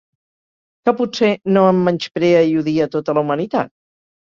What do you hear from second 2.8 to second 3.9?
tota la humanitat?